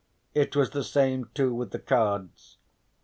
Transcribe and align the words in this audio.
It 0.33 0.55
was 0.55 0.71
the 0.71 0.83
same 0.83 1.29
too 1.35 1.53
with 1.53 1.69
the 1.69 1.77
cards. 1.77 2.57